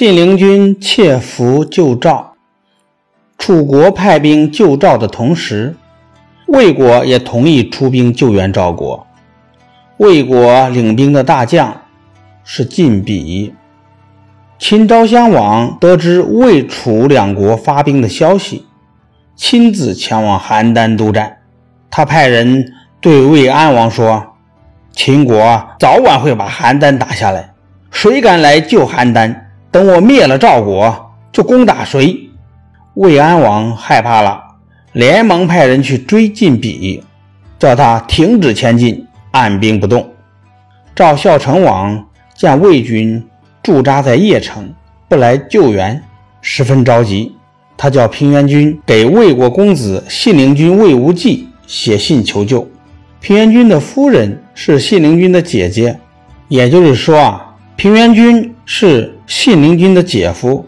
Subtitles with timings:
[0.00, 2.32] 信陵君窃符救赵，
[3.36, 5.76] 楚国派兵救赵的同时，
[6.46, 9.06] 魏国也同意出兵救援赵国。
[9.98, 11.82] 魏国领兵的大将
[12.44, 13.52] 是晋鄙。
[14.58, 18.64] 秦昭襄王得知魏、楚两国发兵的消息，
[19.36, 21.36] 亲自前往邯郸督战。
[21.90, 22.72] 他派人
[23.02, 24.32] 对魏安王说
[24.96, 27.52] ：“秦国早晚会把邯郸打下来，
[27.90, 29.36] 谁敢来救邯郸？
[29.70, 32.28] 等我灭了赵国，就攻打谁。”
[32.94, 34.42] 魏安王害怕了，
[34.92, 37.00] 连忙派人去追晋鄙，
[37.58, 40.08] 叫他停止前进，按兵不动。
[40.94, 43.24] 赵孝成王见魏军。
[43.62, 44.72] 驻扎在邺城，
[45.06, 46.02] 不来救援，
[46.40, 47.36] 十分着急。
[47.76, 52.66] 他叫平原君给魏国公子信陵君魏无忌写信求救。
[53.20, 56.00] 平原君的夫人是信陵君的姐姐，
[56.48, 60.66] 也就是说啊，平原君是信陵君的姐夫。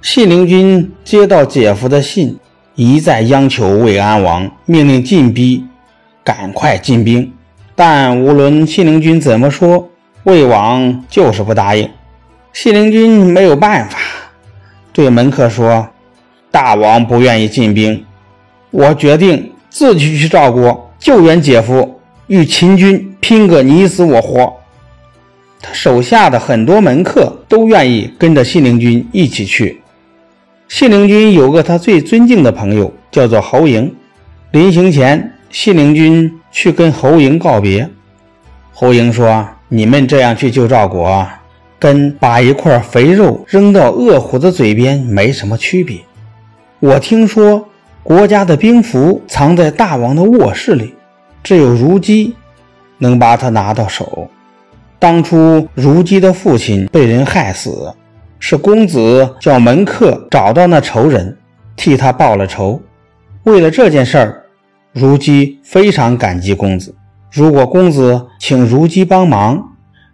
[0.00, 2.38] 信陵君接到姐夫的信，
[2.76, 5.64] 一再央求魏安王命令晋逼
[6.22, 7.32] 赶快进兵，
[7.74, 9.90] 但无论信陵君怎么说。
[10.22, 11.90] 魏王就是不答应，
[12.52, 13.98] 信陵君没有办法，
[14.92, 15.88] 对门客说
[16.52, 18.04] ：“大王不愿意进兵，
[18.70, 24.54] 我决定自己去赵国救援姐夫，与秦军拼个你死我活。”
[25.64, 29.80] 他手下的很多门客都愿意跟着信陵君一起去。
[30.68, 33.90] 信陵君有个他最尊敬的朋友，叫做侯嬴。
[34.50, 37.88] 临行前，信陵君去跟侯嬴告别。
[38.72, 39.48] 侯嬴说。
[39.66, 41.26] 你们这样去救赵国，
[41.80, 45.98] 跟把一块肥肉扔到饿虎的嘴边没什么区别。
[46.78, 47.66] 我听说
[48.04, 50.94] 国家的兵符藏在大王的卧室里，
[51.42, 52.36] 只有如姬
[52.98, 54.28] 能把它拿到手。
[55.04, 57.92] 当初如姬的父亲被人害死，
[58.38, 61.36] 是公子叫门客找到那仇人，
[61.76, 62.80] 替他报了仇。
[63.42, 64.44] 为了这件事儿，
[64.94, 66.94] 如姬非常感激公子。
[67.30, 69.62] 如果公子请如姬帮忙，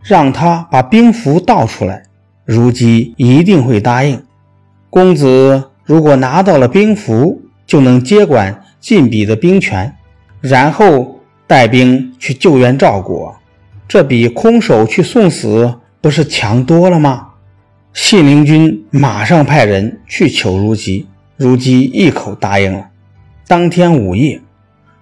[0.02, 2.02] 让他把兵符倒出来，
[2.44, 4.20] 如姬一定会答应。
[4.90, 9.94] 公子如果拿到了兵符，就能接管晋鄙的兵权，
[10.40, 13.32] 然后带兵去救援赵国，
[13.90, 17.30] 这比空手去送死不是强多了吗？
[17.92, 22.86] 信陵君马上派人去求如姬，如姬一口答应了。
[23.48, 24.40] 当天午夜，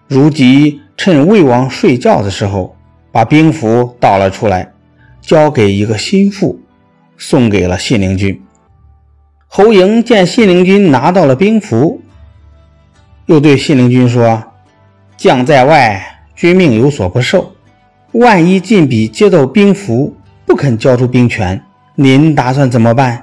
[0.09, 0.81] 如姬。
[0.97, 2.75] 趁魏王睡觉的时候，
[3.13, 4.73] 把兵符倒了出来，
[5.21, 6.59] 交给一个心腹，
[7.19, 8.43] 送给了信陵君。
[9.47, 12.01] 侯嬴见信陵君拿到了兵符，
[13.27, 14.43] 又对信陵君说
[15.19, 17.53] ：“将在外，君命有所不受。
[18.13, 20.15] 万一晋鄙接到兵符，
[20.47, 21.63] 不肯交出兵权，
[21.95, 23.23] 您打算怎么办？”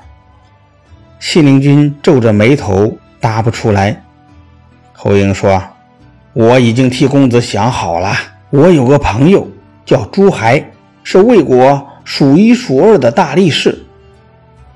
[1.20, 4.04] 信陵君皱着眉头，答不出来。
[4.94, 5.62] 侯英说。
[6.34, 8.14] 我已经替公子想好了。
[8.50, 9.48] 我有个朋友
[9.86, 10.70] 叫朱亥，
[11.02, 13.86] 是魏国数一数二的大力士。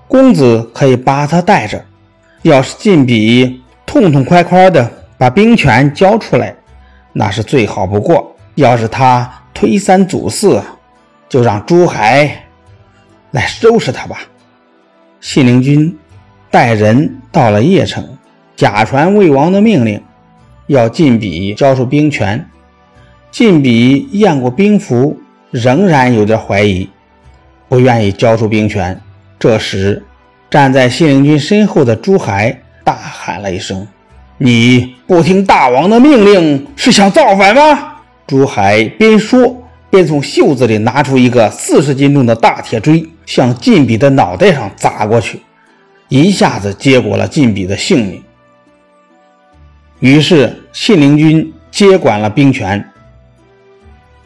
[0.08, 1.84] 公子可以把他带着。
[2.44, 6.56] 要是晋鄙痛痛快快的把兵权交出来，
[7.12, 8.34] 那是最好不过。
[8.56, 10.64] 要是他推三阻四，
[11.28, 12.46] 就让珠海
[13.31, 14.22] 来收拾他吧。
[15.20, 15.97] 信陵君
[16.50, 18.08] 带人到了邺城，
[18.56, 20.02] 假传魏王的命令。
[20.68, 22.47] 要晋鄙交出兵权，
[23.31, 25.20] 晋鄙验过兵符，
[25.52, 26.90] 仍然有点怀疑，
[27.68, 29.02] 不愿意交出兵权。
[29.38, 30.02] 这时，
[30.50, 33.86] 站在信陵君身后的珠海大喊了一声
[34.40, 37.96] ：“你不听大王的命令，是想造反吗？”
[38.29, 39.59] 朱亥边说
[39.90, 45.41] 边从袖子里拿出一个四十斤重的大铁锥，向晋鄙的脑袋上砸过去，
[46.09, 48.22] 一下子结果了晋鄙的性命。
[50.00, 52.88] 于是，信陵君接管了兵权，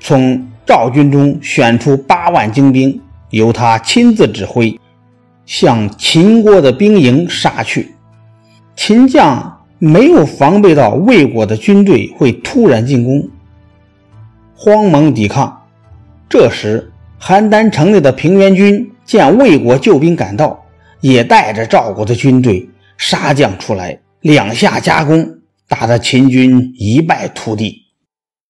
[0.01, 2.99] 从赵军中选出八万精兵，
[3.29, 4.77] 由他亲自指挥，
[5.45, 7.95] 向秦国的兵营杀去。
[8.75, 13.25] 秦将没有防备到魏国的军队会突然进攻，
[14.63, 15.61] 慌忙抵抗。
[16.29, 16.89] 这时，
[17.19, 20.57] 邯郸城内的平原君见魏国救兵赶到，
[21.01, 25.29] 也带着赵国的军队杀将出来，两下夹攻。
[25.67, 27.82] 打得秦军一败涂地。